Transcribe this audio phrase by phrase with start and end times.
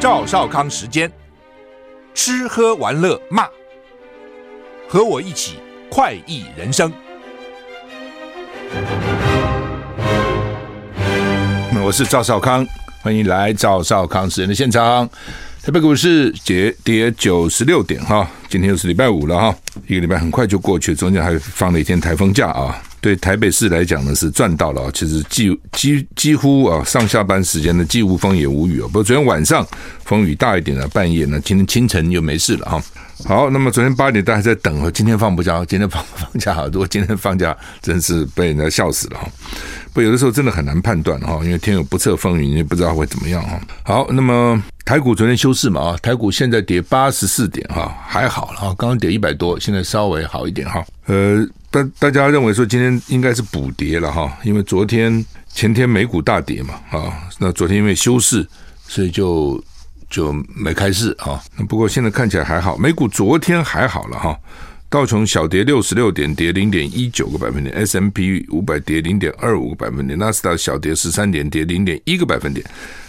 [0.00, 1.12] 赵少康时间，
[2.14, 3.46] 吃喝玩乐骂，
[4.88, 5.58] 和我一起
[5.90, 6.90] 快意人生。
[11.84, 12.66] 我是赵少康，
[13.02, 15.06] 欢迎来赵少康时间的现场。
[15.62, 19.54] 台北股市跌跌九十六点哈，今天又是礼拜五了哈，
[19.86, 22.82] 一个礼拜很快就过去，中间还放了一天台风假啊。
[23.00, 28.86] 对台北市来讲呢，是赚到了，其实几几几乎啊上下班时间呢，既无风也无雨哦。
[28.88, 29.66] 不过昨天晚上
[30.04, 32.82] 风雨大一点了，半夜呢，今天清晨又没事了哈。
[33.24, 39.28] 好，那么昨天八点大家在等，今天放不假，今天放放假好，如果今天放假，真是被人家笑死了哈。
[39.92, 43.60] 不，有的时候真的很难判断哈，因为天有不测风云，你也不知道会怎么样哈。
[43.82, 50.84] 好，那么台股昨天休市嘛啊，台股现在跌八十四点哈，还好了哈，刚刚跌一百多，现在稍微好一点哈。
[51.06, 51.46] 呃。
[51.72, 58.44] 大大家认为说今天应该是补跌了哈，因为昨天前天美股大跌嘛啊，那昨天因为休市，
[58.88, 59.62] 所以就
[60.10, 61.40] 就没开市啊。
[61.68, 64.36] 不过现在看起来还好，美股昨天还好了哈，
[64.88, 72.62] 道琼小跌六十六点，跌零点一九个百分点；S&P 五百跌零点二五个百分点；纳斯达小跌十三点，跌零点一个百分点；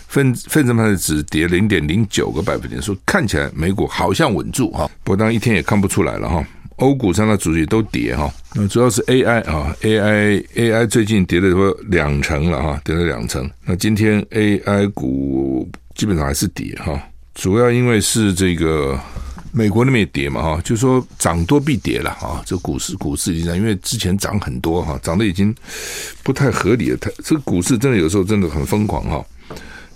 [0.07, 2.81] 费费城半导体只跌零点零九个百分点。
[2.81, 6.45] 说看起来美股好像稳住哈，不过当一天也看不出来了哈。
[6.77, 13.47] 欧股上的主力都跌哈，那主要是 AI 啊，AI AI 最近跌了说两成了哈，跌了两成。
[13.65, 17.01] 那今天 AI 股基本上还是跌哈，
[17.35, 18.99] 主要因为是这个
[19.51, 25.53] 美国那边也跌嘛哈，就说涨多必跌了啊，这股市股市已经因为之前涨很多哈，涨得已经
[26.23, 29.23] 不太合理了，它这个股市真的有时候真的很疯狂哈。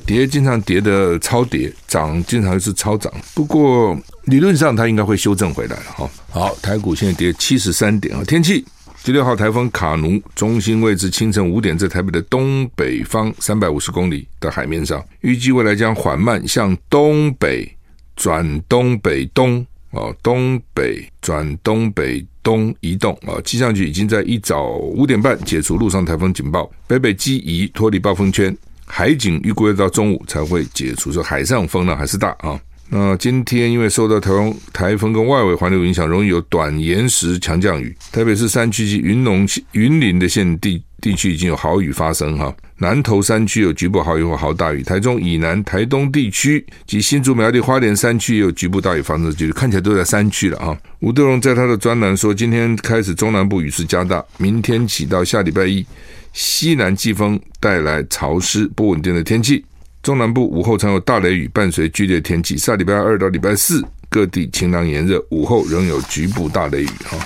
[0.06, 3.12] 跌经常跌的超跌，涨经常是超涨。
[3.34, 6.10] 不过理论上它应该会修正回来了哈。
[6.30, 8.24] 好，台股现在跌七十三点啊。
[8.24, 8.64] 天气，
[9.06, 17.72] 第六号台风卡努中心位置清晨五点在台北的东北方三百五十公里的海面上，预计未来将缓慢向东北
[18.16, 23.38] 转东北东哦，东北转东北东移动啊。
[23.46, 28.58] 气象局已经在一早五点半解除陆上台风警报，北北基移脱离暴风圈。
[28.88, 32.60] 海警预估要到中午才会解除，说海上风呢还是大啊。
[32.90, 37.96] 那今天因为受到台风、台风跟外围环流影响，容易有短延时强降雨。
[38.12, 42.56] 特别是山区及云龙、云林的县地地区已经有豪雨发生哈。
[42.78, 50.78] 南投山区有局部豪雨或豪大雨，台中以南、台东地区及新竹苗栗花莲山区也有局部大雨发生，就是看起来都在山区了啊。
[51.00, 55.86] 吴德荣在他的专栏说，今天开始中南部雨势加大，明天起到下礼拜一。
[56.34, 59.64] 西南季风带来潮湿不稳定的天气，
[60.06, 62.56] 中南部午后常有大雷雨，伴随剧烈天气。
[62.56, 66.90] 下礼拜二到礼拜四，各地晴朗炎热，午后仍有局部大雷雨。
[67.06, 67.18] 哈，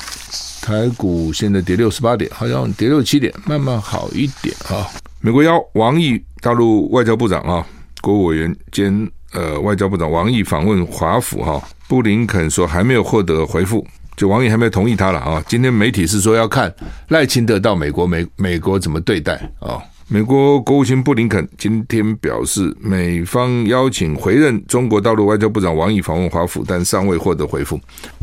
[0.61, 4.89] 台股现在跌六十八点，好像跌六七点，慢慢好一点哈。
[5.19, 7.67] 美国邀王毅，大陆外交部长啊，
[7.99, 13.85] 国务委员兼呃外交部长王毅访问华府哈，布林肯说还没有获得回复。
[14.15, 15.43] 就王毅还没有同意他了啊！
[15.47, 16.73] 今天媒体是说要看
[17.09, 19.83] 赖清德到美国美美国怎么对待啊？
[20.11, 27.79] 美国国务卿布林肯今天表示，美方邀请回任中国大陆外交部长王毅访问华府，但尚未获得回复。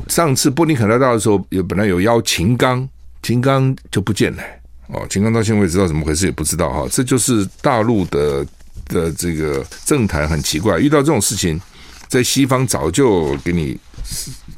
[0.08, 2.88] 上次布林肯来到的时候，有本来有邀秦刚，
[3.22, 4.42] 秦刚就不见了
[4.88, 5.06] 哦。
[5.08, 6.88] 秦刚到现在为止知道怎么回事也不知道哈。
[6.90, 8.44] 这就是大陆的
[8.86, 11.60] 的这个政坛很奇怪，遇到这种事情，
[12.08, 13.78] 在西方早就给你。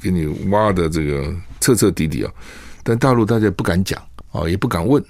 [0.01, 2.31] 给你挖的这个彻彻底底啊，
[2.83, 3.99] 但大陆大家不敢讲
[4.31, 5.03] 啊，也不敢问，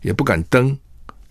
[0.00, 0.74] 也不敢登，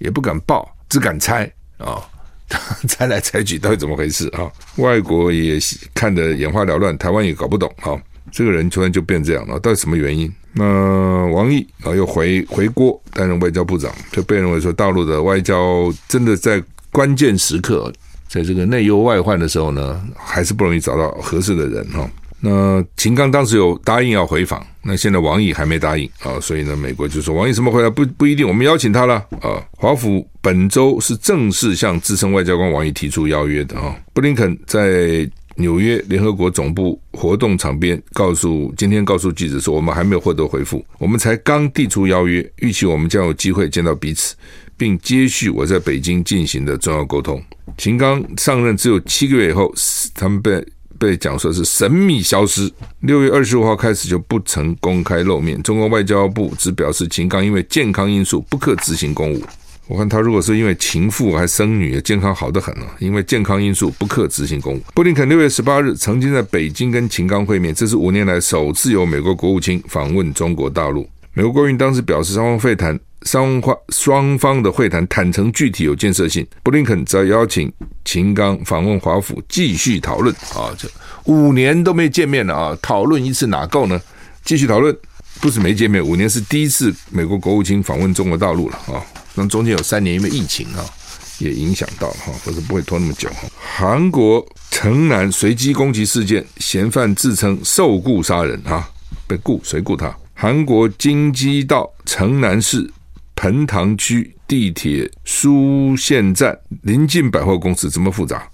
[0.01, 2.01] 也不敢报，只敢猜啊，
[2.87, 4.51] 猜来猜去到底怎么回事啊？
[4.77, 5.57] 外国也
[5.93, 7.95] 看得眼花缭乱，台湾也搞不懂啊，
[8.31, 10.31] 这个人突然就变这样了，到底什么原因？
[10.53, 10.65] 那
[11.27, 17.93] 王毅啊又回回国担任外交部长，就被认为说大陆的外交真的在关键时刻，
[18.27, 22.09] 在这个内忧外患的时候呢，还是不容易找到合适的人哈。
[22.43, 29.63] 那秦刚当时有答应要回访，那现在王毅还没答应啊，所以呢，美国就说王毅什么回来不不一定，我们邀请他了啊。
[29.77, 33.95] 华府本周是正式向资深外交官王毅提出邀约的啊。
[34.11, 44.35] 布林肯在纽约联合国总部活动场边告诉今天告诉记者说，我们还没有获得回复，我们才刚递出邀约，预期我们将有机会见到彼此，
[44.75, 47.39] 并接续我在北京进行的重要沟通。
[47.77, 49.71] 秦刚上任只有七个月以后，
[50.15, 50.65] 他们被。
[51.01, 55.59] 被讲说是神秘消失，六月二十五号开始就不曾公开露面。
[55.63, 59.41] 中国外交部只表示，秦刚因为健康因素不可执行公务。
[59.87, 62.95] 我看他如果是因为情妇还生女，健康好得很啊。
[62.99, 64.81] 因为健康因素不可执行公务。
[64.93, 71.09] 布林肯六月十八日曾经在北京跟秦刚会面，这是五年来首次有美国国务卿访问中国大陆。
[71.33, 76.45] 美国国务院当时表示，双方会谈，双方双方的会谈坦诚具体有建设性。
[76.63, 77.71] 布林肯则邀请
[78.03, 80.89] 秦刚访问华府，继续讨论啊，这
[81.25, 84.01] 五年都没见面了啊，讨论一次哪够呢？
[84.43, 84.95] 继续讨论，
[85.39, 89.03] 不是没见面，五年是第一次美国国务卿访问中国大陆了啊。
[89.35, 90.83] 那中间有三年因为疫情啊，
[91.37, 93.47] 也影响到哈，否则不会拖那么久哈。
[93.77, 98.89] 韩国城南随机攻击事件，嫌犯自称受雇杀人哈，
[99.27, 100.13] 被雇谁雇他？
[100.33, 102.91] 韩国京畿道城南市
[103.41, 108.47] 彭塘区地铁苏线站临近百货公司，这么复杂？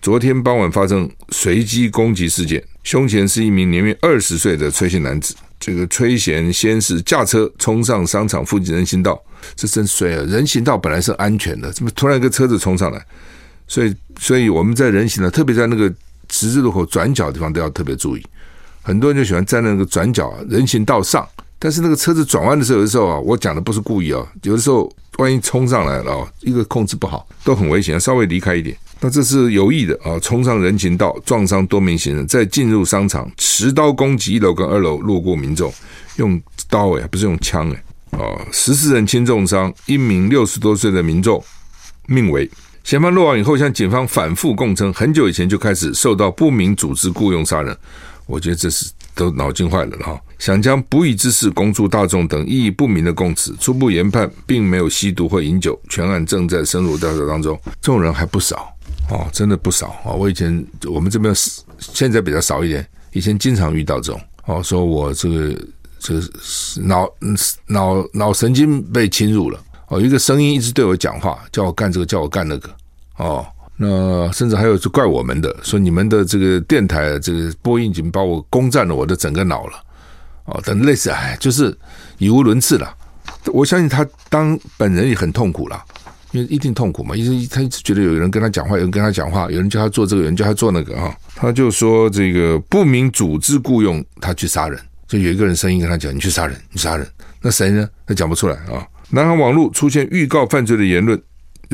[0.00, 5.32] 昨天傍晚发生随机攻击事件，凶嫌是一名年约二十岁的崔姓男子。
[5.60, 9.16] 这个崔贤先是驾车冲上商场附近人行道，
[9.54, 10.24] 这真衰啊！
[10.26, 13.00] 人行道本来是安全的，怎么突然一个车子冲上来？
[13.68, 15.84] 所以，所以我们在人行道，特别在那个
[16.32, 18.26] 十字路口转角的地方都要特别注意。
[18.82, 21.24] 很多人就喜欢站在那个转角人行道上，
[21.64, 28.76] 但是那个车子转弯的时候，有的时候啊，我讲的不是故意啊，有的时候万一冲上来了，一个控制不好，都很危险，稍微离开一点。
[28.98, 30.18] 那这是有意的啊！
[30.18, 35.72] 冲上人行道，撞伤多名行人，再进入商场，持刀攻击一楼跟二楼路过民众，
[36.16, 37.76] 用刀诶，不是用枪诶。
[38.10, 38.20] 啊！
[38.50, 41.40] 十四人轻重伤，一名六十多岁的民众
[42.08, 42.50] 命危。
[42.82, 47.76] 嫌犯落网以后，向警方反复供称，很久以前就开始受到不明组织雇佣杀人。
[48.26, 50.20] 我觉得这是都脑筋坏了哈！
[50.38, 57.58] 想将不义之事公诸大众等意义不明的供词，初步研判并没有吸毒或饮酒，全案正在深入调查当中。
[57.80, 58.74] 这种人还不少。
[59.10, 60.12] 哦，真的不少啊！
[60.12, 61.34] 我以前我们这边
[61.78, 65.66] 现在比较少一点，以前经常遇到这种哦，说我这个
[65.98, 66.22] 这个
[66.82, 67.06] 脑
[67.66, 72.70] 脑脑神经被侵入了哦，一个声音一直对我讲话，叫我干这个，叫我干那个
[73.18, 73.44] 哦，
[73.76, 79.72] 那甚至还有是怪我们的，说你们的这个电台这个播音已经把我攻占了我的整个脑了
[80.44, 81.76] 哦，等类似哎，就是
[82.18, 82.94] 语无伦次了。
[83.46, 85.82] 我相信他当本人也很痛苦了。
[86.32, 91.14] 因为一定痛苦嘛，一直他一直觉得有人跟他讲话，有人跟他讲话，有人叫他做这个，有人叫他做那个啊。
[91.34, 97.06] 他就说这个不明组织雇佣他去杀人，就有一个人声音跟他讲：“你去杀人，你杀人。”
[97.42, 97.86] 那谁呢？
[98.06, 98.80] 他讲不出来啊。
[99.10, 101.20] 南韩网络出现预告犯罪的言论，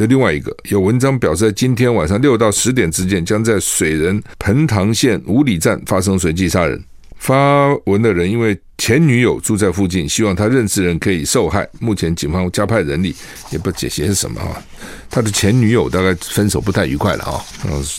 [0.07, 6.83] 另外一个有文章表示，在今天晚上六到十点之间，将在水仁彭塘县五里站发生随机杀人。
[7.19, 11.69] 发文的人因为前女友住在附近，希望他认识人可以受害。
[11.81, 13.13] 目前警方加派人力，
[13.51, 14.63] 也不解析是什么啊。
[15.11, 17.43] 他的前女友大概分手不太愉快了啊，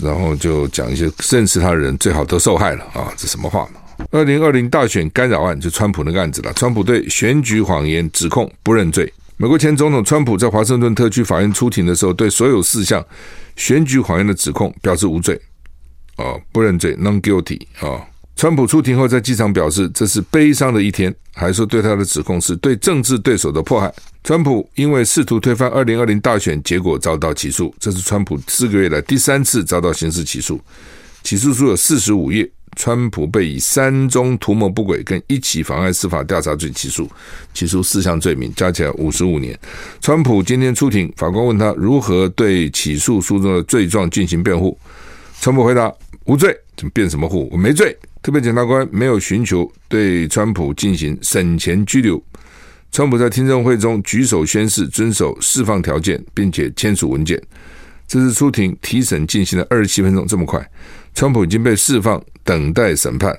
[0.02, 4.06] 然后就讲一些认识他的人最好都受害了啊，这什么话嘛？
[4.12, 9.12] 二零二零大选干扰案就川普那个案子了，川普对选举谎言指控不认罪。
[9.42, 13.02] 美国前总统川普在华盛顿特区法院出庭的时候，对所有四项
[13.56, 15.42] 选举谎言的指控表示无罪，
[16.18, 18.06] 啊，不认罪，non guilty 啊。
[18.36, 23.94] 川普出庭后，在机场表示这是悲伤的一天，还说对他的指控是对政治对手的迫害。
[24.26, 30.60] 川普因为试图推翻二零二零大选结果遭到起诉，这是川普四个月来第三次遭到刑事起诉。
[31.24, 37.10] 起诉书有四十五页，川普被以三宗图谋不轨跟一起妨碍司法调查罪起诉，
[37.54, 39.58] 起诉四项罪名，加起来五十五年。
[40.02, 44.78] 川普今天出庭，法官问他如何对起诉书中的罪状进行辩护，
[45.42, 45.94] 川普回答
[46.26, 47.50] 无罪，怎么辩什么护？
[47.52, 47.98] 我没罪。
[48.22, 52.22] 特别检察官没有寻求对川普进行审前拘留。
[52.92, 57.42] 川普在听证会中举手宣誓遵守释放条件，并且签署文件。
[58.08, 60.60] 这次出庭提审进行了二十七分钟，这么快，
[61.14, 63.38] 川普已经被释放，等待审判。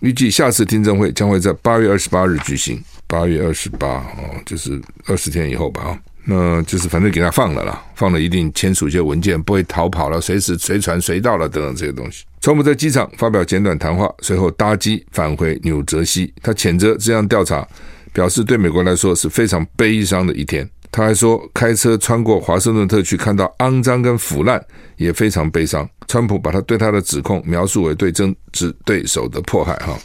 [0.00, 2.82] 预计下次听证会将会在八月二十八日举行。
[3.06, 5.98] 八月二十八哦，就是二十天以后吧啊。
[6.24, 12.24] 那就是反正给他放了啦，放了一定签署一些文件，不会逃跑了，随时随传随到了等等这些东西。
[12.40, 16.32] 川普在机场发表简短谈话，随后搭机返回纽泽西。
[16.42, 17.66] 他谴责这样调查，
[18.12, 20.68] 表示对美国来说是非常悲伤的一天。
[20.92, 24.62] 他还说，开车穿过华盛顿特区，看到肮脏跟腐烂，
[24.96, 25.88] 也非常悲伤。
[26.10, 29.96] 川普把他对他的指控描述为对政治对手的迫害，哈。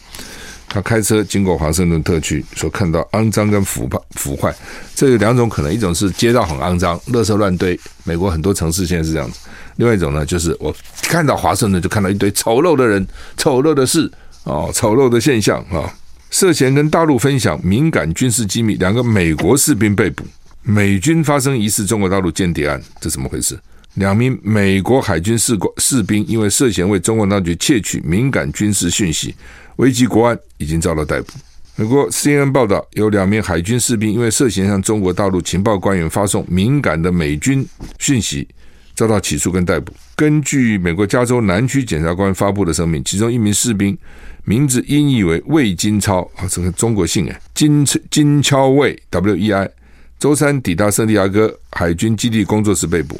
[0.67, 4.53] 他开车经过华盛顿特区，所看到肮脏跟腐败腐坏，
[4.93, 9.39] 这有两种可能：一种是街道很肮脏，垃圾乱堆，美国很多城市现在是这样子；
[9.77, 13.07] 另外一种呢，就是我看到华盛顿就看到一堆丑陋的人、
[13.37, 14.11] 丑陋的事
[14.43, 15.91] 哦，丑陋的现象啊，
[16.29, 20.25] 涉嫌跟大陆分享敏感军事机密，两个美国士兵被捕，
[20.61, 23.57] 美军发生疑似中国大陆间谍案，这怎么回事？
[23.95, 29.35] 两名美国海军士官士兵因为涉嫌为中国当局窃取敏感军事讯息。
[29.77, 31.33] 危及国安，已经遭到逮捕。
[31.75, 37.67] 美国 CNN 报道，有两名海军士兵因为涉嫌向中国大陆情报官员发送敏感的美军
[37.99, 38.47] 讯息，
[38.95, 39.91] 遭到起诉跟逮捕。
[40.15, 43.97] 根据美国加州南区检察官发布的声明，其中一名士兵
[44.45, 49.69] 名字音译为魏金超啊，这个中国姓哎，金金超魏 W E I，
[50.17, 53.19] 周三抵达圣地亚哥海军基地工作时被捕。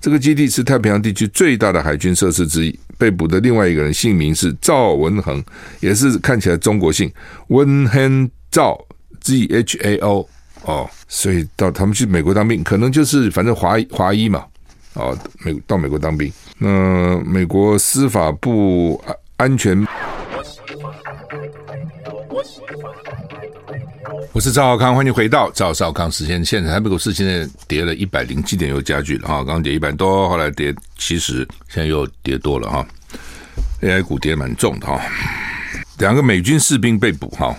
[0.00, 2.78] 这个基地是太平洋地区最大的海军设施之一。
[2.98, 5.44] 被捕的另外一个人姓名是赵文恒，
[5.80, 7.12] 也是看起来中国姓
[7.48, 8.78] 温亨赵
[9.20, 10.26] Z H A O
[10.62, 14.44] 哦，所以到他们去美国当兵，可能就是反正华华裔嘛。
[14.94, 19.86] 哦，美到美国当兵，那美国司法部安安全，
[24.32, 26.70] 我是赵少康，欢迎回到赵少康时间现在。
[26.70, 32.86] 台北股市现在跌了一百零七点，又加剧了哈，刚刚跌一百多，后来跌七十，现在又跌多了哈。
[33.82, 35.00] AI 股跌蛮重的哈，
[35.98, 37.56] 两个美军士兵被捕哈，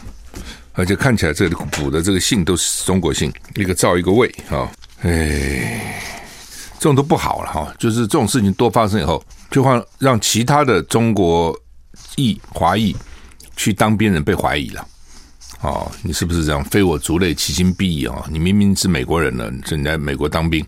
[0.74, 4.72] 而且看起来这里捕的这个姓都是中国姓，一个赵一个魏哈，
[5.02, 5.94] 哎。
[6.80, 11.60] 这种都不好了哈，就是这种事情多发生以后，就会让其他的中国
[12.18, 12.96] 裔华裔
[13.56, 14.88] 去当兵人被怀疑了。
[15.62, 16.64] 哦，你是不是这样？
[16.66, 18.26] 非我族类，其心必异啊！
[18.30, 20.66] 你明明是美国人了，你在美国当兵，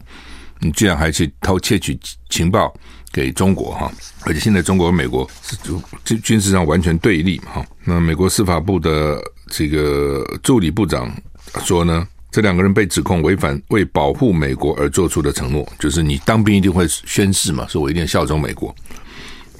[0.60, 1.98] 你居然还去偷窃取
[2.30, 2.74] 情报
[3.12, 3.92] 给中国哈！
[4.26, 5.56] 而且现在中国和美国是
[6.04, 7.66] 军军事上完全对立哈。
[7.84, 11.16] 那美国司法部的这个助理部长
[11.64, 12.08] 说呢？
[12.32, 18.76] 这两个人被指控违反为保护美国而做出的承诺，就是你当兵一定会宣誓嘛，说我一定效忠美国，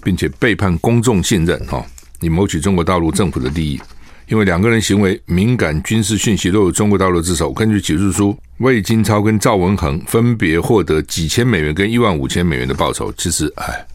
[0.04, 1.84] 并且背叛公众信任哈，
[2.20, 3.82] 你谋取中国大陆政府的利益。
[4.30, 13.12] 因为两个人行为敏感军事讯息落入中国大陆之手，根据起诉书，魏金超跟赵文恒分别获得几千美元跟一万五千美元的报酬。
[13.18, 13.86] 其实，哎，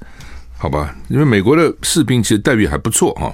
[0.58, 3.32] 好吧，因为美国的士兵其实待遇还不错哈，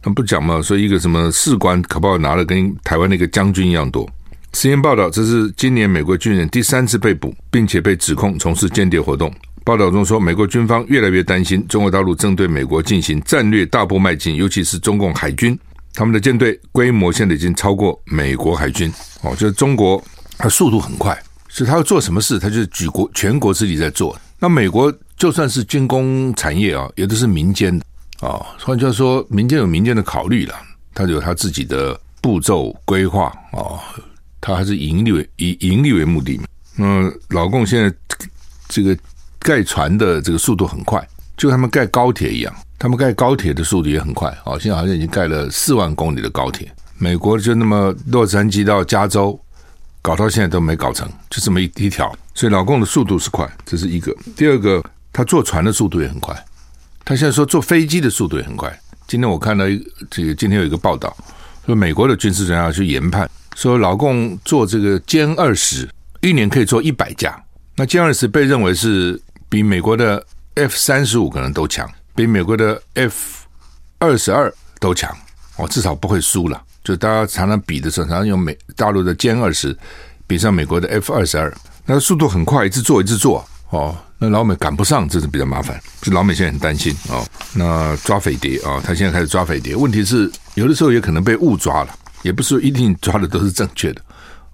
[0.00, 4.08] 他不讲嘛，说一个什么士官可不好拿了跟台湾那个将军一样多。
[4.54, 9.32] 实验报道，这是今年美国军人第三次被捕，并且被指控从事间谍活动。
[9.64, 15.58] 报道中说，美国军方越来越担心中国大陆正对美国进行战略大步迈进，尤其是中共海军，
[15.98, 18.88] 他们的舰队规模现在已经超过美国海军。
[19.22, 20.00] 哦，就是中国，
[20.38, 24.16] 它速度很快，所以他要做什么事，他就是举国全国之力在做。
[24.38, 27.84] 那美国就算是军工产业啊，也都是民间的
[28.20, 30.54] 啊，换句话说，民间有民间的考虑了，
[30.94, 33.82] 他有他自己的步骤规划啊。
[34.40, 36.44] 他还是盈利为以盈利为目的嘛？
[36.76, 37.92] 那老共现在
[38.68, 38.96] 这个
[39.40, 41.04] 盖船的这个速度很快，
[41.38, 44.28] 就他们盖高铁一样，他们盖高铁的速度也很快。
[44.44, 46.70] 哦，现在好像已经盖了四万公里的高铁。
[46.98, 49.40] 美国就那么洛杉矶到加州，
[50.02, 52.12] 搞到现在都没搞成，就这么一一条。
[52.34, 54.14] 所以老共的速度是快，这是一个。
[54.36, 56.36] 第二个，他坐船的速度也很快。
[57.04, 58.76] 他现在说坐飞机的速度也很快。
[59.06, 59.78] 今天我看到一
[60.10, 61.16] 这个，今天有一个报道，
[61.64, 63.30] 说美国的军事专家去研判。
[63.54, 65.88] 说老共做这个歼二十，
[66.20, 67.40] 一年可以做一百架。
[67.76, 70.24] 那歼二十被认为是比美国的
[70.58, 73.46] F 三十五可能都强，比美国的 F
[73.98, 75.16] 二十二都强。
[75.56, 76.60] 哦，至少不会输了。
[76.84, 79.76] 就大家常常比的时候，常常用美大陆的歼二十
[80.26, 81.52] 比上美国的 F 二十二，
[81.84, 83.44] 那速度很快，一直做一直做。
[83.70, 85.80] 哦，那老美赶不上，这是比较麻烦。
[86.00, 87.26] 就老美现在很担心哦。
[87.52, 91.94] 那抓匪谍啊，他现在开始抓匪谍，问题是有的时候也可能被误抓了。
[92.22, 94.02] 也不是说一定抓的都是正确的，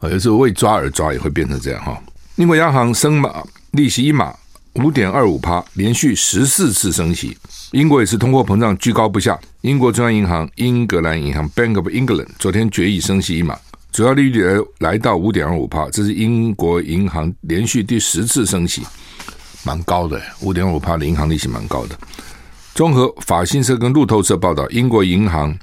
[0.00, 1.98] 啊，有时候为抓而抓也会变成这样哈。
[2.36, 4.34] 英国央行升码利息一码
[4.74, 7.36] 五点二五趴，连续十四次升息。
[7.72, 9.38] 英国也是通货膨胀居高不下。
[9.60, 13.56] 英国中央银行英格兰银行 Bank of England 昨天决议升息一码，
[13.92, 18.82] 主要利率来来到五点二五趴，这是英国银行连续第十次升息，
[19.64, 21.96] 蛮高的，五点五趴的银行利息蛮高的。
[22.74, 25.56] 综合法新社跟路透社报道，英国银行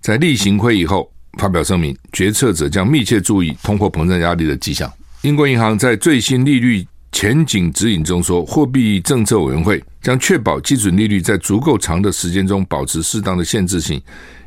[0.00, 1.10] 在例行会议后。
[1.38, 4.92] 发表声明，决策者将密切注意通货膨胀压力的迹象。
[5.22, 14.00] 英国银行在最新利率前景指引中说，货币政策委员会将确保基准利率在足够长的时间中保持适当的限制性，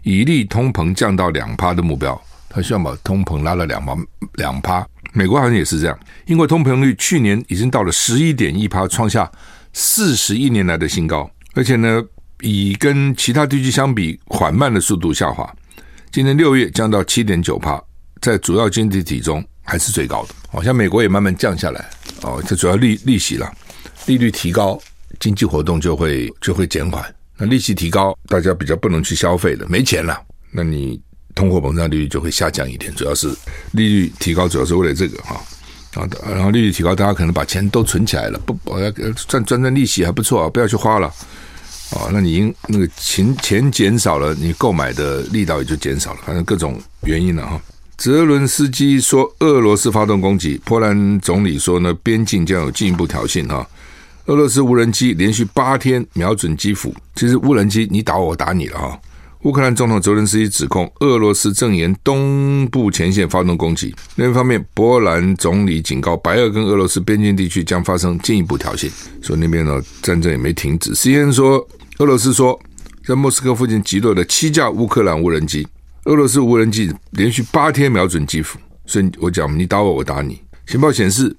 [0.03, 2.19] 以利通膨降到两趴的目标。
[2.49, 3.95] 他希望把通膨拉了两趴，
[4.33, 4.85] 两趴。
[5.13, 5.97] 美国好像也是这样。
[6.25, 9.31] 英国通膨率去年已经到了十一点一趴，创下
[9.71, 12.03] 四十一年来的新高，而且呢，
[12.41, 15.49] 以跟其他地区相比，缓慢的速度下滑。
[16.11, 17.81] 今年六月降到七点九趴，
[18.21, 20.33] 在主要经济体中还是最高的。
[20.49, 21.85] 好像美国也慢慢降下来
[22.25, 23.51] 哦，这主要利利息了，
[24.07, 24.79] 利率提高，
[25.19, 27.15] 经济活动就会就会减缓。
[27.37, 30.19] 那利息提高，大家比较不能去消费了，没钱了，
[30.51, 30.99] 那你
[31.35, 32.93] 通货膨胀率就会下降一点。
[32.95, 33.29] 主要是
[33.73, 35.39] 利率提高，主要是为了这个哈
[35.93, 41.13] 啊，然后利率提高，大家可能把钱都存起来了，不，我要赚赚赚利息还不错啊，不要去花了。
[41.91, 47.61] 哦，那你因那个钱钱减少了，你购买的力道也就减少了，反正各种原因了哈。
[47.97, 53.67] 泽伦斯基说俄罗斯发动攻击，波兰总理说呢，边境将有进一步挑衅哈。
[54.25, 56.93] 俄罗斯无人机连续八天瞄准基辅。
[57.15, 58.99] 其实无人机你打我，我打你了哈。
[59.43, 63.95] 乌克兰总统泽伦斯基指控俄罗斯正沿东部前线发动攻击。
[64.15, 70.93] 另一方面，波兰总理警告白俄跟俄罗斯边境地区将发生进一步挑衅，所以那边呢战争也没停止。
[70.93, 71.65] CNN 说，
[71.99, 72.59] 俄罗斯说
[73.05, 75.65] 在莫斯科附近击落了七架乌克兰无人机。
[76.05, 80.39] 俄罗斯无人机连续八天瞄准基辅，所以我讲你打我，我打你。
[80.67, 81.35] 情报显示，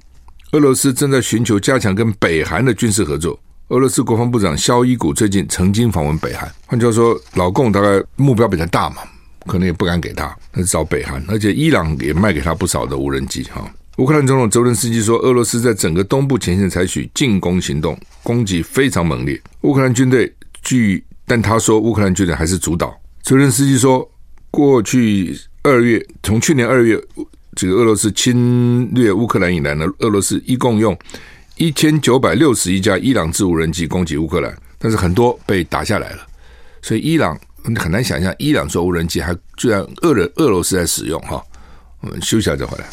[0.51, 3.39] 俄罗斯正在寻求加强跟北韩的军事合作。
[3.69, 8.97] 俄罗斯国防部长肖伊古最近曾经访问北韩，换句话说，老共大概目标比较大嘛，
[9.47, 13.73] 可能也不敢给他，那是找北韩，而且伊朗也卖给他不少的无人机哈。
[13.99, 19.41] 乌克兰总统泽伦斯基说，俄罗斯在整个东部前线采取进攻行动，攻击非常猛烈。
[19.61, 22.93] 乌克兰军队据，但他说乌克兰军队还是主导。
[23.23, 24.09] 泽伦斯基说，
[24.57, 26.99] 过去二月，从去年二月
[27.55, 30.97] 这个俄罗斯侵略乌克兰以来呢，俄罗斯一共用。
[31.59, 36.27] 一千九百六十一架伊朗制无人机攻击乌克兰，但是很多被打下来了，
[36.81, 41.43] 所以伊朗很难想象伊朗做无人机还居然俄人俄罗斯在使用哈。
[42.01, 42.89] 我们休息一下再回来。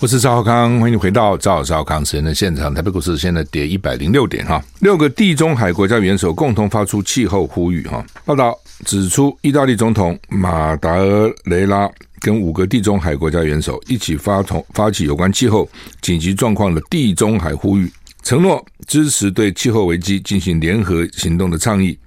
[0.00, 2.72] 我是赵浩康，欢迎回到赵少康时间的现场。
[2.72, 4.64] 台北股市现在跌一百零六点哈。
[4.78, 8.02] 六个地中海国家元首共同发出气候呼吁哈。
[8.24, 10.96] 报道指出，意大利总统马达
[11.44, 11.86] 雷拉。
[12.18, 15.68] 跟五个地中海国家元首一起发同发起有关气候
[16.00, 17.92] 紧急状况的地中海呼吁，
[18.22, 21.98] 承诺支持对气候危机进行联合行动的倡议，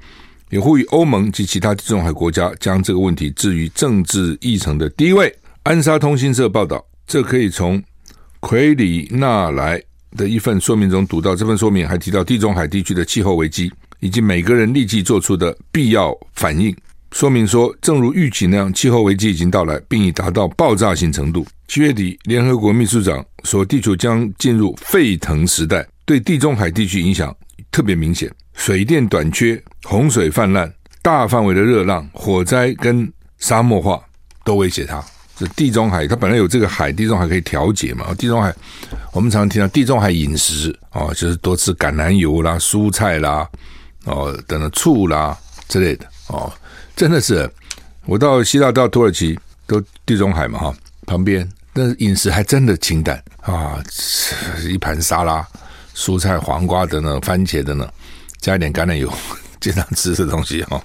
[0.49, 5.31] 也呼吁欧盟及其他地中海国家将这个问题置于政治议程的第一位。
[5.61, 7.81] 安莎通讯社报道，这可以从
[8.39, 9.81] 奎里纳莱
[10.11, 11.35] 的一份说明中读到。
[11.35, 16.75] 这份说明还提到地中海地区的气候危机以及每个人立即做出的必要反应。
[17.11, 21.45] 说明说，正如预期那样，气候危机已经到来，并已达到爆炸性程度。
[21.67, 27.35] 七月底，联合国秘书长说，地球将进入沸腾时代，对地中海地区影响
[27.71, 33.07] 特别明显，水电短缺、洪水泛滥、大范围的热浪、火灾跟
[33.37, 34.01] 沙漠化
[34.43, 35.03] 都威胁它。
[35.49, 38.13] 地中海，它本来有这个海，地中海可以调节嘛。
[38.15, 38.53] 地中海，
[39.11, 43.47] 我们常常听到地中海饮食哦，就是多吃橄榄油啦、蔬菜啦、
[44.05, 46.51] 哦等等醋啦之类的哦。
[46.95, 47.49] 真的是，
[48.05, 50.75] 我到希腊到土耳其都地中海嘛哈，
[51.05, 53.81] 旁边，但是饮食还真的清淡啊，
[54.67, 55.45] 一盘沙拉、
[55.95, 57.89] 蔬菜、黄瓜等等、番茄等等，
[58.39, 59.11] 加一点橄榄油，
[59.59, 60.81] 经常吃的东西哈，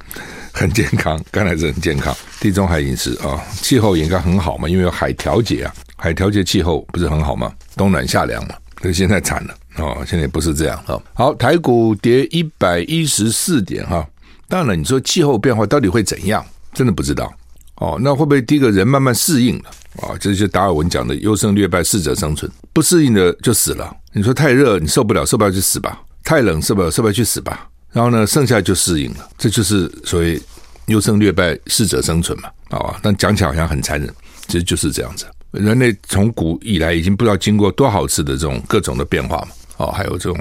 [0.59, 2.13] 很健康，橄榄是很健康。
[2.41, 7.53] 地中海饮食啊，气候应该很好嘛，因为有海调节啊，海调节气候不是很好吗？
[7.77, 8.57] 冬暖夏凉嘛。
[8.75, 11.01] 可是现在惨了哦，现在不是这样哈。
[11.15, 14.05] 好，台股跌一百一十四点哈。
[14.49, 16.45] 当然了，你说气候变化到底会怎样？
[16.75, 17.33] 真的不知道
[17.77, 17.97] 哦。
[18.01, 19.71] 那会不会第一个人慢慢适应了
[20.03, 20.19] 啊？
[20.19, 22.51] 这就是达尔文讲的“优胜劣败，适者生存”。
[22.75, 23.97] 不适应的就死了。
[24.13, 25.91] 你说太热，你受不了，受不了就死吧；
[26.25, 27.69] 太冷，受不了，受不了去死吧。
[27.93, 29.29] 然后呢，剩下就适应了。
[29.39, 30.41] 这就是所谓
[30.87, 32.51] “优胜劣败，适者生存”嘛。
[32.71, 34.13] 啊，但讲起来好像很残忍，
[34.47, 35.27] 其实就是这样子。
[35.53, 39.49] 人类从古以来已经不知道经过多少次的这种各种的变化嘛。
[39.79, 40.37] 哦，还有这种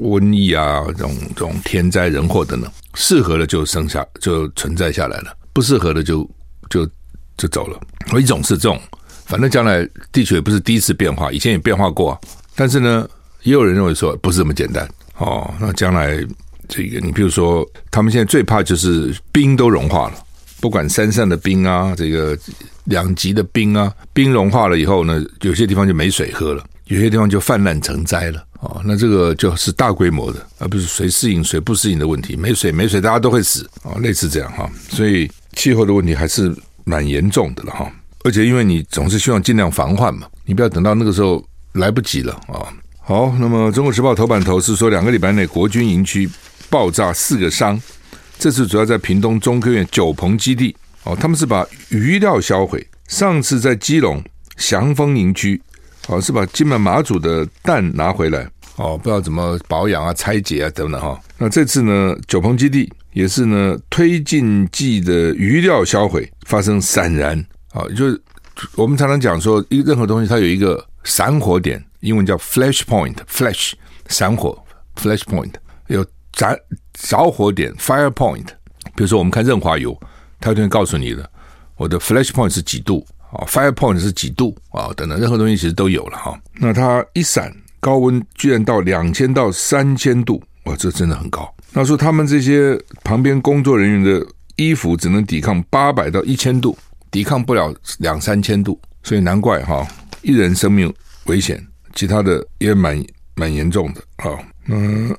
[0.00, 6.28] 瘟疫啊，这种这种天灾人祸等等，适合的就生下就存在下来了，不适合的就
[6.68, 6.84] 就
[7.36, 7.80] 就走了。
[8.12, 8.80] 有一种是这种，
[9.26, 12.20] 反正将来地球也不是第一次变化，以前也变化过。
[12.56, 13.08] 但是呢，
[13.44, 14.86] 也有人认为说不是这么简单。
[15.18, 16.18] 哦，那将来
[16.68, 20.14] 这个你比如说，他们现在最怕就是冰都融化了，
[20.60, 22.38] 不管山上的冰啊，这个
[22.84, 28.44] 两极的冰啊，冰融化了以后呢，有些地方就没水喝了，有些地方就泛滥成灾了。
[28.60, 32.34] 哦，那这个就是大规模的，而不是谁适应谁不适应的问题。
[32.34, 34.70] 没水，没水，大家都会死哦，类似这样哈。
[34.88, 36.50] 所以气候的问题还是
[36.84, 37.92] 蛮严重的了哈。
[38.22, 42.72] 而且因为你总是希望尽量防患嘛，你不要等到那个时候来不及了啊。
[43.06, 46.26] 好，那么《中国时报》头版头是说，两个礼拜内国军营区
[46.68, 47.80] 爆炸四个伤，
[48.38, 52.86] 这次主要在屏东中科院九鹏基地哦，他们是把余料销毁。
[53.08, 54.22] 上次在基隆
[54.56, 55.60] 祥丰营区。
[56.08, 58.46] 哦，是把金门马祖的弹拿回来
[58.76, 61.18] 哦，不知道怎么保养啊、拆解啊等等哈。
[61.38, 68.20] 那这次呢，九鹏基地也是呢，推进剂的余料销毁发生闪燃啊，就是
[68.74, 73.72] 我们常常讲说，一任何东西它有一个闪火点，英文叫 flash point，flash
[74.08, 74.62] 闪火
[74.96, 75.52] flash point
[75.86, 76.58] 有着
[76.92, 78.46] 着火点 fire point。
[78.94, 79.98] 比如说我们看润滑油，
[80.40, 81.28] 它就会告诉你的，
[81.76, 83.06] 我的 flash point 是几度。
[83.32, 84.90] 啊，fire point 是几度啊？
[84.96, 86.40] 等等，任何东西其实都有了哈。
[86.52, 91.52] 那它一闪，高温居然到两千到三千度，哇，这真的很高。
[91.72, 96.78] 那说他们这些旁边工作人员的衣服只能抵抗八百到一千度，
[97.10, 99.84] 抵抗不了两三千度，所以难怪哈，
[100.22, 100.94] 一人生命
[101.24, 101.60] 危险，
[101.92, 104.38] 其他的也蛮蛮严重的啊。
[104.66, 105.12] 嗯，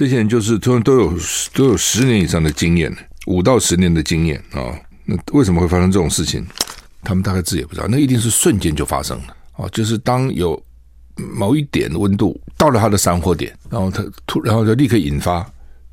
[0.00, 1.12] 这些人就是他们都有
[1.52, 2.90] 都有十年以上的经验，
[3.26, 4.72] 五到十年的经验啊。
[5.04, 6.42] 那为什么会发生这种事情？
[7.02, 9.68] 他们大概自己也不知道，那一定是瞬间就发生了啊！
[9.70, 10.58] 就是当有
[11.16, 15.46] 某一点温度到了它的散火点，然后它突，然后就立刻引发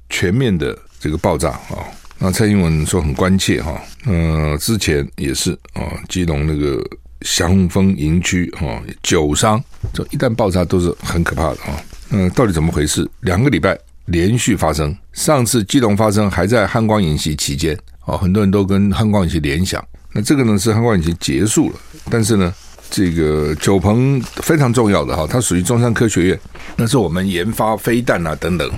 [0.10, 1.84] 全面的这个爆炸啊！
[2.18, 6.82] 那蔡英文说很关切哈，嗯、之前也是啊，基隆那个
[7.24, 9.62] 祥丰营区啊，九商，
[9.94, 11.84] 这一旦爆炸都是很可怕的啊！
[12.12, 13.06] 嗯、到底怎么回事？
[13.20, 19.82] 两个礼拜连续发生，上次基隆发生还在汉光演习期间啊，很多人都跟汉光演习联想。
[20.12, 21.76] 那这个呢是汉光已经结束了，
[22.10, 22.54] 但是呢，
[22.90, 26.40] 这个九鹏非常重要的哈，它属于中山科学院，
[26.76, 28.70] 那是我们研发飞弹啊等等，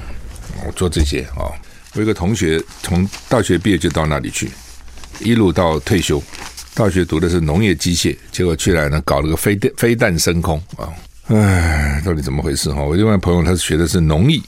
[0.65, 1.47] 我做这些啊。
[1.93, 4.51] 我有一个同学从大学毕业就到那里去，
[5.19, 6.21] 一路到退休，
[6.73, 10.89] 大学读的是农业机械，结果去来呢搞了个飞弹飞弹升空啊，
[11.27, 12.81] 哎，到底怎么回事哈？
[12.81, 14.41] 我另外朋友他是学的是农艺，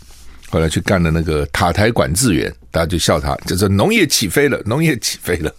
[0.51, 5.51] 后来去干了那个塔台管制员，大家就笑他，就是农业起飞了，农业起飞了。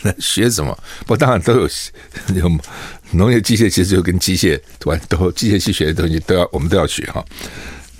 [0.00, 0.76] 那学什么？
[1.06, 1.68] 不，当然都有
[2.34, 2.50] 有
[3.10, 7.24] 农业机械，其实就跟机械完都机械系学的东西都要，我们都要学哈。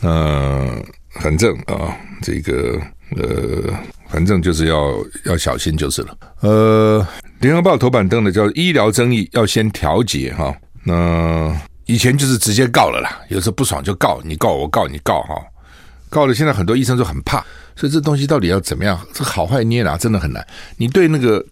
[0.02, 0.84] 嗯、
[1.20, 2.80] 反正啊，这个
[3.16, 3.74] 呃，
[4.08, 6.16] 反正就是要要小心就是了。
[6.40, 7.06] 呃，
[7.40, 10.56] 联合报头版登的叫医疗争议要先调解哈。
[10.84, 11.54] 那
[11.86, 15.34] 以前就是直接告了啦，有时候不爽就告，你告我告你告哈，
[16.08, 17.44] 告了现在很多医生都很怕，
[17.76, 18.98] 所以这东西到底要怎么样？
[19.12, 20.46] 这好坏捏拿真的很难。
[20.76, 21.44] 你对那个。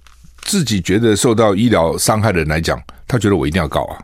[0.43, 3.99] 自己觉得受到医疗伤害的人来讲，他觉得我一定要告啊，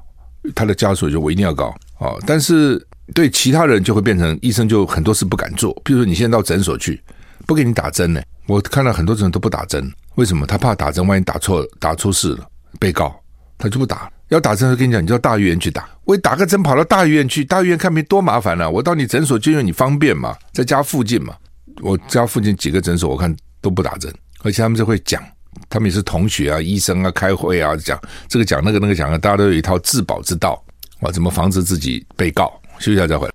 [0.56, 1.66] 他的家属就我一定要告
[2.00, 2.18] 啊。
[2.26, 2.84] 但是
[3.14, 7.00] 对其他人就会变成医生就很多事不敢做，比如说你现在到诊所去，
[7.46, 10.44] 不给你打针呢，我看到很多人都不打针，为什么？
[10.44, 12.48] 他怕打针，万一打错，打出事了，
[12.80, 13.14] 被告
[13.56, 14.10] 他就不打。
[14.32, 15.86] 要打针，跟你讲，你到大医院去打。
[16.04, 18.66] 我打个针跑到大医院去，大医院看病多麻烦啊！
[18.68, 21.36] 我到你诊所就因为你方便嘛，在家附近嘛。
[21.82, 24.10] 我家附近几个诊所我看都不打针，
[24.42, 25.22] 而且他们就会讲。
[25.68, 30.64] 他们也是同学啊，医生啊，开会啊，讲这个讲那个那个讲啊，大家都有一套自保之道
[31.00, 32.50] 啊，怎么防止自己被告？
[32.78, 33.34] 休息一下再回来。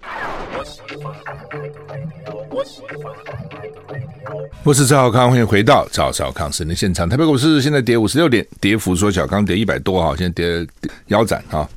[4.63, 7.08] 我是赵小康，欢迎回到赵少康时间的现场。
[7.08, 10.68] 台北股市现在跌五十六点，跌幅缩小，刚跌一百多哈，现在跌
[11.08, 11.68] 腰斩哈，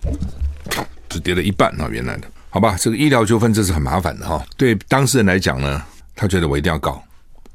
[1.09, 2.77] 只跌了一半啊，原来的好吧？
[2.79, 5.83] 这个医疗纠纷这是很麻烦的哈，对当事人来讲呢，
[6.17, 7.03] 他觉得我一定要告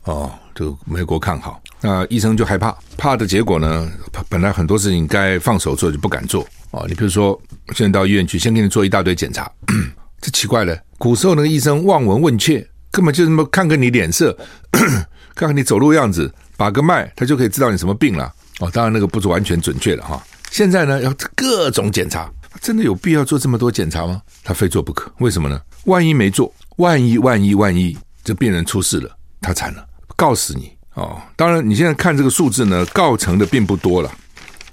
[0.04, 0.32] 哦。
[0.54, 3.92] 就美国看好，那医生就害怕，怕的结果呢？
[4.30, 6.86] 本来很多事情该放手做就不敢做啊。
[6.88, 7.38] 你比如说，
[7.76, 9.52] 现在到医院去，先给你做一大堆检查，
[10.22, 10.74] 这奇怪了。
[10.98, 14.32] 古时候那个医生望闻问切，根本就这么看看你脸色，
[15.36, 18.34] 看看你走路样子，把个脉，他就可以知道你什么病了。
[18.62, 20.24] 哦，当然那个不是完全准确的哈。
[20.50, 22.32] 现在呢，要各种检查，
[22.62, 24.22] 真的有必要做这么多检查吗？
[24.46, 25.62] 他非做不可，为什么呢？
[25.88, 29.86] 万一没做，万一万一万一这病人出事了，他惨了。
[30.16, 31.22] 告死你哦！
[31.36, 34.10] 当然，你现在看这个数字呢，告成的并不多了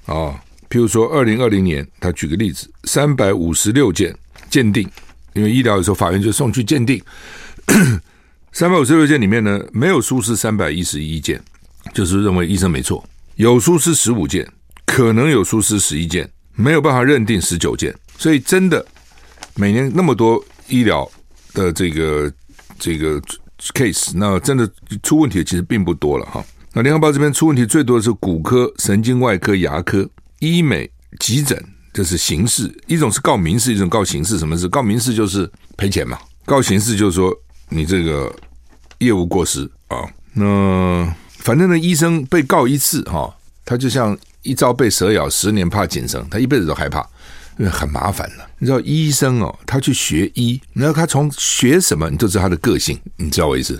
[0.06, 0.32] 哦。
[0.70, 4.16] 譬如说，二零二零年，他举个例子，三百五十六件
[4.48, 4.88] 鉴定，
[5.32, 7.02] 因为医疗有时候法院就送去鉴定，
[8.52, 11.42] 三百五十六件里面呢，没有疏失三百一十一件，
[11.92, 13.02] 就是认为医生没错；
[13.36, 14.46] 有疏失十五件，
[14.86, 17.94] 可能有疏失十一件，没有办法认定十九件。
[18.16, 18.84] 所以，真的
[19.56, 21.10] 每年那么多医疗
[21.52, 22.32] 的这个
[22.78, 23.20] 这个。
[23.74, 24.68] case 那真的
[25.04, 26.44] 出问题的其实并不多了哈。
[26.72, 30.04] 那联合报这边出问题最多的是骨科、神经外科、牙科、
[30.40, 31.56] 医美、急诊，
[31.92, 32.76] 这是刑事。
[32.88, 34.36] 一种是告民事，一种告刑事。
[34.36, 35.14] 什么是告民事？
[35.14, 36.18] 就是赔钱嘛。
[36.44, 37.32] 告刑事就是说
[37.72, 38.34] 你这个
[38.98, 39.98] 业务过失啊。
[40.34, 47.06] 那反正呢，医生被告一次哈，他就像一朝被蛇咬，十年怕井绳，他一辈子都害怕。
[47.58, 53.78] 因为很麻烦了，你知道医生哦，他去学医，你知道他从学什么，你都知道他的个性，你知道我意思？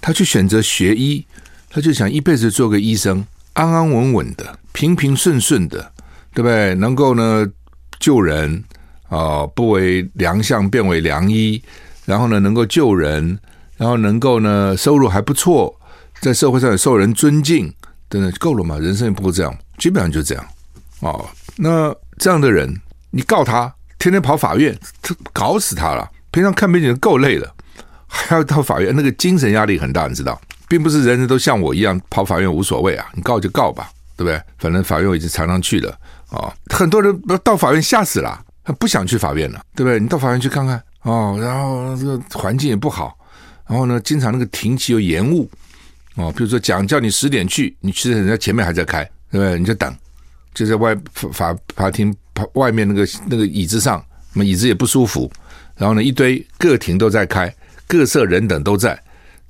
[0.00, 1.22] 他去选择学医，
[1.68, 5.92] 他就想一辈子做个医生，安安稳稳的，平平顺顺的，
[6.32, 6.74] 对不对？
[6.76, 7.46] 能够呢
[8.00, 8.64] 救人
[9.10, 11.62] 啊，不为良相，便为良医，
[12.04, 13.38] 然后呢能够救人，
[13.76, 15.74] 然后能够呢收入还不错，
[16.20, 17.72] 在社会上也受人尊敬，
[18.08, 18.78] 等等，够了嘛？
[18.78, 20.44] 人生也不过这样，基本上就这样
[21.00, 21.28] 哦。
[21.56, 22.74] 那这样的人。
[23.14, 26.10] 你告他，天天跑法院，他搞死他了。
[26.30, 27.54] 平常看病已经够累了，
[28.06, 33.06] 还要到法院，那个精神压力很大，你知道，并不是人人都像我一样跑法院无所谓啊。
[33.12, 34.40] 你告就告吧，对不对？
[34.56, 35.94] 反正法院我已经常常去了
[36.30, 36.50] 啊。
[36.72, 40.00] 很多人到法院吓死了，他不想去法院了，对不对？
[40.00, 43.18] 你到法院去看看哦，然后这个环境也不好，
[43.66, 45.50] 然后呢，经常那个停机又延误
[46.16, 46.32] 哦。
[46.36, 49.58] 比如说讲叫你十点去，你其实人家前面还在开，对不对？
[49.58, 49.94] 你就等，
[50.54, 52.14] 就在外法法庭。
[52.54, 55.30] 外面那个那个椅子上，那么椅子也不舒服。
[55.76, 57.54] 然后呢，一堆各庭都在开，
[57.86, 58.98] 各色人等都在，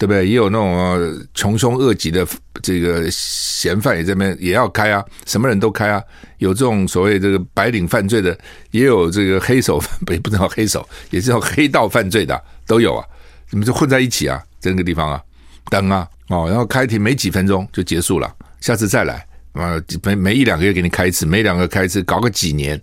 [0.03, 0.27] 对不对？
[0.27, 2.27] 也有那种穷凶恶极的
[2.61, 6.03] 这个嫌犯也在那边也要开啊，什么人都开啊。
[6.39, 8.37] 有这种所谓这个白领犯罪的，
[8.73, 13.07] 也有这个黑手，也不知道黑手，也是叫黑道犯罪的都有啊。
[13.51, 15.23] 你们就混在一起啊，在那个地方啊，
[15.71, 22.77] 等啊，哦，然后开庭没几分钟就结束了，下次再来啊，每每一两个月给你开一次，每两个开一次，搞个几年，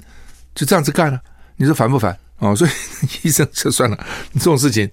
[0.55, 1.19] 就这样子干了。
[1.57, 2.17] 你说烦不烦？
[2.37, 2.71] 哦，所以
[3.27, 4.89] 医生就算了，这种事情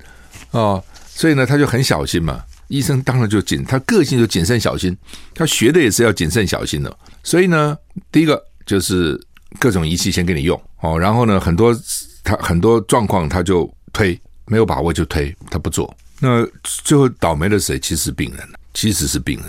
[0.50, 0.82] 哦，
[1.16, 2.44] 所以呢，他就很小心嘛。
[2.68, 4.94] 医生当然就谨，他个性就谨慎小心，
[5.34, 6.94] 他学的也是要谨慎小心的。
[7.22, 7.74] 所以呢，
[8.12, 9.18] 第一个就是
[9.58, 11.74] 各种仪器先给你用哦，然后呢，很多
[12.22, 15.96] 他很多状况他就推，没有把握就推，他不做。
[16.20, 17.78] 那最后倒霉的谁？
[17.78, 19.46] 其实是病人，其实是病人，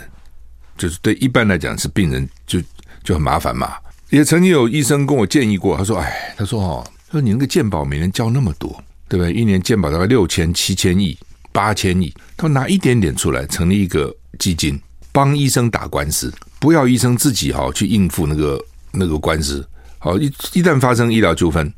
[0.77, 2.61] 就是对一般来讲是病人就
[3.03, 3.75] 就很麻烦嘛。
[4.09, 8.69] 也曾经有医生跟我建议过，他说：“哎，他说哦。”说你那个健保每年交那么多，
[9.07, 9.31] 对不对？
[9.31, 11.17] 一年健保大概六千、七千亿、
[11.57, 14.79] 八千亿，他拿一点点出来成立一个基金，
[15.11, 19.67] 帮医生打官司，不要医生自己哈去应付那个那个官司。
[19.97, 21.73] 好，一一旦发生医疗纠纷，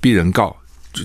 [0.00, 0.56] 病人告，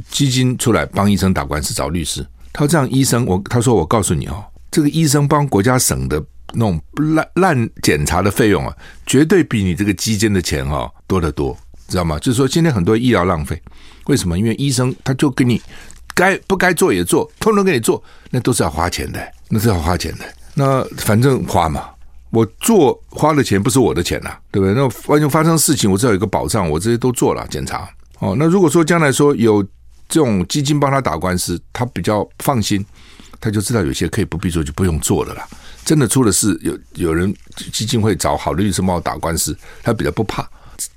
[0.10, 2.26] 基金出来帮医生打官司，找律师。
[2.52, 6.20] 他这样医生，我他说我告诉你哦，这个医生帮国家省的
[6.54, 6.82] 那种
[7.14, 11.56] 烂烂检查的费用啊，绝对比你这个基金的钱哈多得多。
[11.88, 12.18] 知道吗？
[12.18, 13.62] 就是说，今天很多医疗浪费，
[14.08, 14.36] 为什么？
[14.40, 15.62] 因为医生他就给你
[16.16, 20.26] 该不该做也做，通通给你做，那都是要花钱的，那是要花钱的。
[20.56, 21.90] 那反正花嘛，
[22.30, 24.74] 我做花的钱不是我的钱呐、对不对？
[24.74, 27.88] 那万一发生事情，我只要有一个保障，我这些都做了检查。
[28.20, 29.62] 哦，那如果说将来说有
[30.08, 32.84] 这种基金帮他打官司，他比较放心，
[33.42, 35.46] 他就知道有些可以不必做，就不用做了啦。
[35.84, 37.32] 真的出了事，有有人
[37.74, 40.50] 基金会找好的律师帮我打官司，他比较不怕。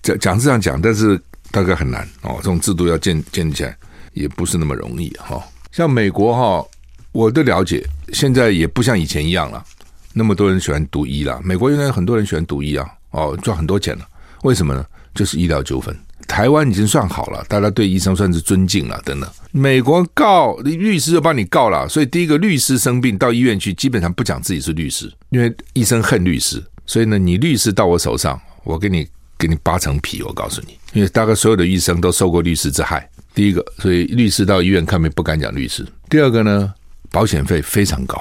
[0.02, 2.36] 讲讲是这样讲，但是大概很难哦。
[2.36, 3.76] 这种制度要建建立起来
[4.18, 5.42] 也不是那么容易哈。
[5.70, 6.68] 像美国哈，
[7.12, 9.64] 我的了解现在也不像以前一样了，
[10.12, 11.40] 那么多人喜欢读医了。
[11.42, 14.06] 美国原来很多人喜欢读医啊，哦，赚很多钱了。
[14.42, 14.84] 为什么呢？
[15.14, 15.96] 就是医疗纠纷。
[16.26, 19.30] 台湾已经算好了，大家对医生算是尊敬了等等。
[19.52, 29.06] 美国告律师就帮你告了，所以第一个律师生病到医院去，基本上不讲自己是律师，因为医生恨律师，所以呢，你律师到我手上，我给你。
[29.40, 33.08] 给你扒层皮，我告诉你，因为大概所有的医生都受过律师之害。
[33.38, 35.86] 第一个，所以律师到医院看病不敢讲律师。
[36.10, 36.74] 第二个呢，
[37.08, 38.20] 保险费非常高，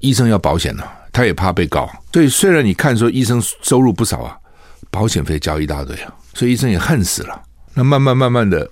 [0.00, 1.86] 医生要保险啊，他也怕被告。
[2.14, 4.34] 所以虽然你看说医生收入不少啊，
[4.90, 7.42] 保险费交一大堆啊，所以医生也恨死了。
[7.74, 8.66] 那慢慢慢慢的，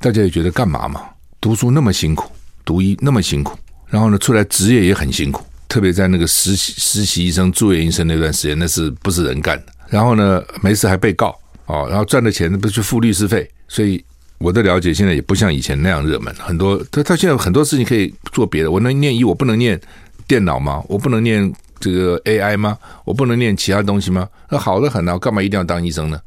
[0.00, 1.02] 大家也觉得干嘛嘛？
[1.38, 2.32] 读书那么辛苦，
[2.64, 9.66] 读医那么辛苦，然后呢，出来职业也很辛苦，特别在那个实习实习医生、住院医生那段时间，那是不是人干的？
[9.90, 14.02] 然后呢，没事还被告哦，然后赚的钱不去付律师费，所以
[14.38, 16.34] 我的了解现在也不像以前那样热门。
[16.36, 19.80] 很多他他现在有很多事情可以做别的，我能念医，我不能念
[20.26, 20.82] 电脑吗？
[20.88, 22.76] 我不能念这个 AI 吗？
[23.04, 24.28] 我不能念其他东西吗？
[24.50, 26.20] 那好的很啊，我干嘛一定要当医生呢？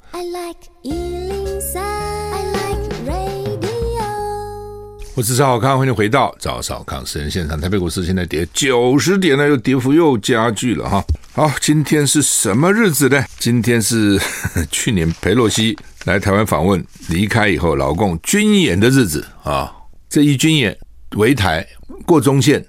[5.15, 7.59] 我是赵小康，欢迎回到赵少康私人现场。
[7.59, 11.03] 台北股市现在跌九十点呢，又跌幅又加剧了哈。
[11.33, 13.21] 好，今天是什么日子呢？
[13.37, 14.17] 今天是
[14.71, 19.71] 去年裴洛西来台湾访问离开以后，老共军演的日子啊。
[20.09, 20.75] 这一军演
[21.17, 21.65] 围台
[22.05, 22.65] 过中线，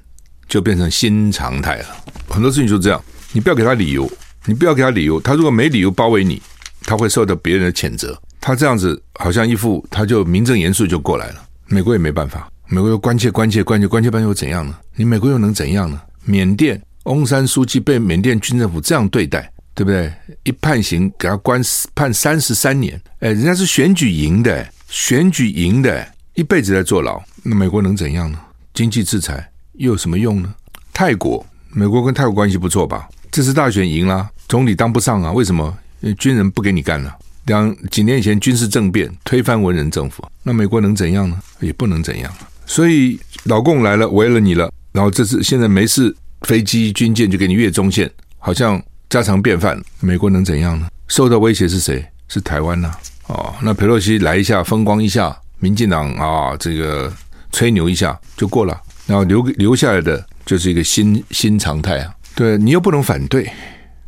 [0.49, 1.87] 就变成新常态了。
[2.29, 4.11] 很多事情就这样，你不要给他理由，
[4.45, 5.21] 你不要给他理由。
[5.21, 6.43] 他如果没理由包围你，
[6.83, 8.21] 他会受到别人的谴责。
[8.40, 11.43] 他这样子好像一副他就名正言顺就过来了。
[11.66, 14.75] 美国也没办法，美国又关切关切关切关切，办又怎样呢？
[14.97, 16.01] 你美国又能怎样呢？
[16.25, 20.12] 缅甸翁山书记被缅甸军政府这样对待，对不对？
[20.44, 21.61] 一判刑给他关
[21.94, 28.38] 判三十三年，哎，人家是选举赢的，选举赢的，一辈子在坐牢，那美国能怎样呢？
[28.74, 30.54] 经济制裁又有什么用呢？
[30.92, 33.09] 泰国，美国跟泰国关系不错吧？
[33.30, 35.33] 这次大选赢了，总理当不上啊？
[35.33, 35.76] 为什么？
[36.00, 37.16] 因为军人不给你干了。
[37.46, 41.40] 两几年以前军事政变推翻文人政府，那美国能怎样呢？
[41.61, 42.33] 也不能怎样。
[42.66, 48.80] 所以老共来了，围了你了，然后这次现在没事，飞机军舰就给你越中线，好像
[49.11, 49.79] 家常便饭。
[49.99, 50.88] 美国能怎样呢？
[51.09, 52.03] 受到威胁是谁？
[52.29, 52.92] 是台湾呐、
[53.27, 57.12] 哦，那佩洛西来一下，风光一下，民进党啊，这个
[57.51, 62.14] 吹牛一下就过了，然后留留下来的就是一个新新常态啊。
[62.37, 63.51] 对，你又不能反对。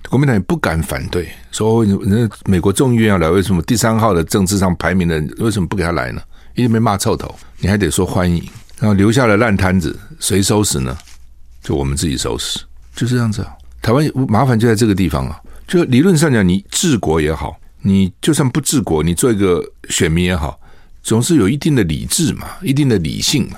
[0.09, 6.23] 国民党也不敢反对，说人家美国众议院要来，为什么第三号的政治上排名的为什么不给他来呢？
[6.55, 8.41] 一定被骂臭头，你还得说欢迎，
[8.79, 10.97] 然后留下了烂摊子，谁收拾呢？
[11.62, 12.61] 就我们自己收拾，
[12.95, 13.53] 就这样子啊。
[13.83, 15.38] 台湾麻烦就在这个地方啊。
[15.68, 20.59] 就理论上讲，你治国也好，你就算不治国，你做一个选民也好，
[21.03, 23.57] 总是有一定的理智嘛，一定的理性嘛。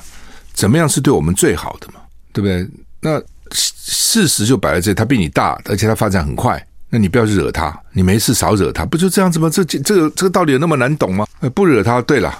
[0.53, 2.01] 怎么样是对我们最好的嘛？
[2.33, 2.67] 对不对？
[3.01, 9.51] 那事实就摆在这，他比你大，而且他发展很快，那你不要去惹他，你没事少惹他，不就这样子吗？
[9.51, 11.27] 这这个这个道理有那么难懂吗？
[11.55, 12.33] 不惹他，对了，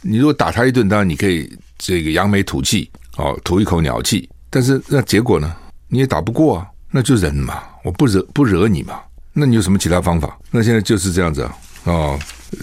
[0.00, 5.54] 你如果打他一顿，当然你可以这个扬眉吐气，哦，吐一口鸟气，但是那结果呢？
[5.88, 9.00] 你也打不过啊，那就忍嘛，我不惹不惹你嘛。
[9.32, 10.38] 那你有什么其他方法？
[10.50, 12.18] 那现在就是这样子啊，哦，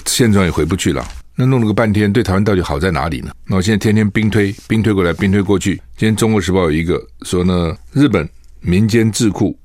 [0.05, 1.07] 现状也回不去了。
[1.33, 3.31] 那弄了个半天，对台湾到底好在哪里呢？
[3.45, 5.75] 那我现在天天兵推，兵推过来，兵推过去。
[5.95, 8.27] 今天《中国时报》有一个说呢，日本
[8.59, 9.57] 民间智库、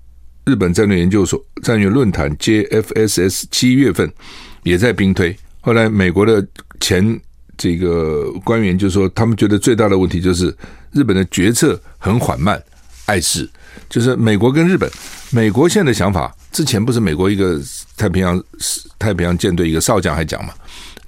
[0.45, 4.13] 日本战略研究所战略论坛 JFSS 七月份
[4.63, 5.37] 也在兵推。
[5.61, 6.47] 后来美国的
[6.79, 7.19] 前
[7.57, 10.55] 这个官员就说，他们觉得最大的问题就是
[10.93, 12.63] 日本的决策很缓慢，
[13.07, 13.49] 碍事。
[13.89, 14.91] 就是美国跟日本，
[15.31, 17.61] 美国现在的想法，之前不是美国一个
[17.97, 18.43] 太平洋
[18.99, 20.53] 太平洋舰队一个少将还讲嘛？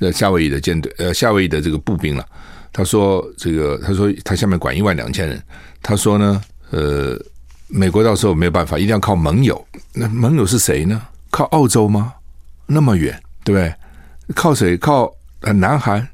[0.00, 2.26] 呃，夏威夷的舰队，呃，夏威夷的这个步兵了。
[2.72, 5.40] 他说：“这个，他说他下面管一万两千人。
[5.80, 7.16] 他说呢，呃，
[7.68, 9.64] 美国到时候没有办法，一定要靠盟友。
[9.92, 11.00] 那盟友是谁呢？
[11.30, 12.12] 靠澳洲吗？
[12.66, 13.72] 那么远，对不对？
[14.34, 14.76] 靠谁？
[14.76, 15.08] 靠
[15.42, 16.06] 呃南韩？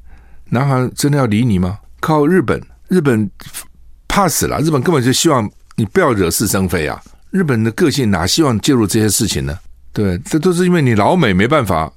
[0.50, 1.78] 南韩真的要理你吗？
[1.98, 2.60] 靠日本？
[2.88, 3.30] 日本
[4.06, 7.00] 怕死了，日本根本就希望你不要惹是生非啊。
[7.30, 9.58] 日本的个性哪希望介入这些事情呢？
[9.94, 11.90] 对，这都是因为你老美没办法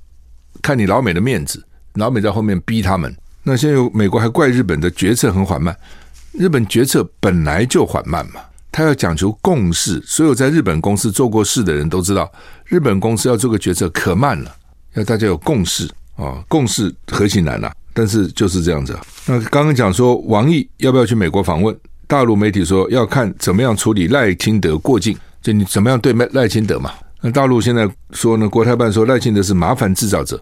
[0.62, 1.62] 看你老美的面子。”
[1.96, 5.78] 老美在后面逼他们，那现在有美国还怪日本的决策很缓慢，
[6.32, 8.42] 日本决策本来就缓慢嘛，
[8.72, 12.32] 他要讲求共识，所有在日本公司做过事的人都知道，
[12.66, 14.56] 日本公司要做个决策可慢了，
[14.96, 17.72] 要大家有共识啊，共识何其难呐！
[17.94, 18.98] 但是就是这样子。
[19.28, 26.92] 那刚刚讲说王毅要不要去美国访问，大陆媒体说要看怎么样处理赖清德过境，就你怎么样对赖赖清德嘛？
[27.22, 30.42] 那大陆现在说呢，国台办说赖清德是麻烦制造者。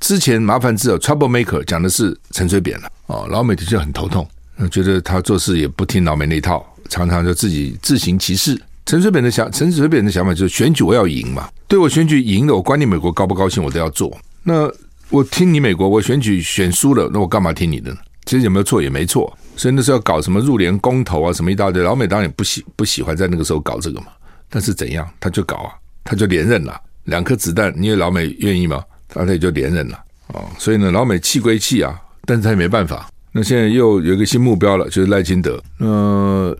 [0.00, 4.28] 之前麻烦制造 trouble maker 讲的是陈水扁了哦，老美的确很头痛，
[4.70, 8.60] 觉得他做事也不听老美那一套，常常就自己自行其事。
[8.86, 14.16] 陈水扁的想，陈水扁的想法就是选举我要赢嘛，对我选举赢了，我管你美国高不高兴，我都要做。
[14.42, 14.70] 那
[15.10, 17.98] 我听你美国，我选举选输了，那我干嘛听你的呢？
[18.28, 24.08] 其实有没有错也没错，所以那时候要搞什么入联公投啊，什么一大堆，老美当然也不喜不喜欢在那个时候搞这个嘛。
[24.50, 25.72] 但是怎样，他就搞啊，
[26.04, 28.84] 他就连任了，两颗子弹，你以为老美愿意吗？
[29.08, 29.98] 他也就连任了
[30.34, 33.08] 哦，所以呢，老美气归气啊，但是他也没办法。
[33.32, 35.58] 那现在又有一个新目标了，就是赖清德。
[35.78, 36.54] 呃，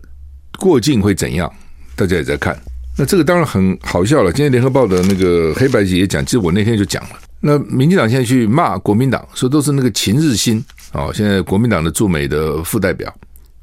[0.57, 1.51] 过境会怎样？
[1.95, 2.59] 大家也在看。
[2.97, 4.33] 那这个当然很好笑了。
[4.33, 7.09] 今天联合报的那个黑白姐也讲，其实我那天就讲了。
[7.41, 13.13] 那民进党现在去骂国民党，说都是那个秦日新哦，现在国民党的驻美的副代表，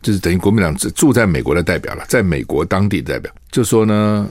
[0.02, 4.28] 就是等于国民党住在美国的代表了，在美国当地的代表，就说呢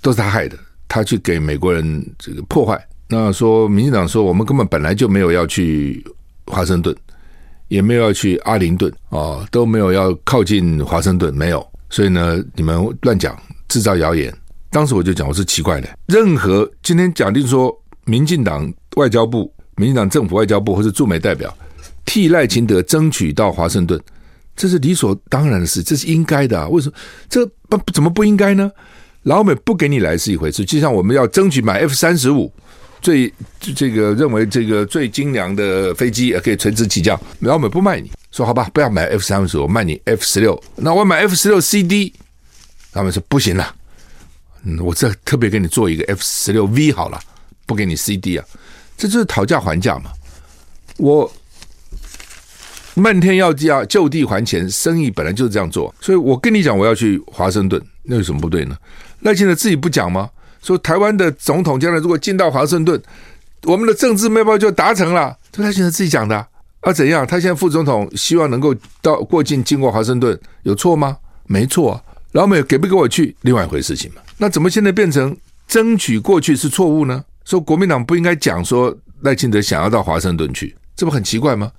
[0.00, 0.56] 都是他害的，
[0.86, 2.82] 他去给美国人这个破坏。
[3.08, 6.04] 那说，民进党说，我们根本本来就没有要去
[6.46, 6.94] 华盛顿，
[7.68, 11.64] 也没有要去阿灵顿啊，都没有要靠近华盛顿，没有。
[11.88, 14.32] 所以呢，你们乱讲，制造谣言。
[14.70, 15.88] 当时我就讲，我是奇怪的。
[16.06, 17.72] 任何今天假定说，
[18.04, 21.56] 民进党外交部、民进党政府外交部或者驻美代表
[22.06, 24.00] 替赖清德争取到华盛顿，
[24.56, 26.66] 这是理所当然的事，这是应该的啊。
[26.68, 26.94] 为什么
[27.28, 28.70] 这不怎么不应该呢？
[29.24, 32.50] 老美不给你来是一回事，就像我们要争取买 F 三十五。
[33.02, 40.60] 最这个认为这个最精良的飞机也可以垂直起降，老美不卖你，说好吧，不要买 F 三十五，我卖你 F 十六。
[40.76, 42.12] 那我买 F 十六 CD，
[42.92, 43.74] 他们说不行了，
[44.64, 47.20] 嗯，我这特别给你做一个 F 十六 V 好了，
[47.66, 48.44] 不给你 CD 啊，
[48.96, 50.10] 这就是讨价还价嘛。
[50.96, 51.30] 我
[52.98, 55.94] 漫天要价，就地还钱，生意本来就是这样做。
[56.00, 58.74] 所以我跟你讲，我要去华盛顿，那有什么不对呢？
[59.20, 60.30] 赖清德自己不讲吗？
[60.62, 63.00] 说台湾的总统将来如果进到华盛顿，
[63.64, 65.36] 我们的政治目标就达成了。
[65.52, 66.34] 这他现在自己讲的
[66.80, 66.92] 啊？
[66.92, 67.26] 怎样？
[67.26, 71.18] 他现在副总统希望能够到过境经过华盛顿，有错吗？
[71.46, 72.02] 没错啊。
[72.32, 74.22] 老美给不给我去，另外一回事情嘛。
[74.38, 75.36] 那怎么现在变成
[75.68, 77.24] 争取过去是错误呢？
[77.44, 81.70] 说国民党不应该讲说赖清德想要到华盛顿去，这不很奇怪吗？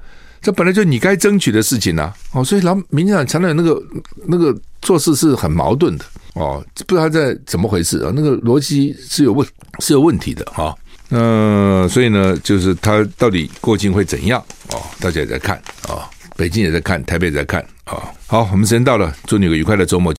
[0.47, 2.13] 这本来就你该争取的事情啊。
[2.31, 3.83] 哦，所以老民进党常常那个
[4.27, 6.05] 那个做事是很矛盾的。
[6.35, 8.13] 哦，不知道他在怎么回事啊？
[8.15, 9.45] 那个逻辑是有问
[9.79, 10.73] 是有问题的哈。
[11.09, 14.41] 嗯、呃，所以呢，就是他到底过境会怎样？
[14.71, 16.01] 哦，大家也在看啊、哦，
[16.37, 20.13] 北京也在看，台北也在看啊、好，我们时间到了，祝你有个愉快的周末。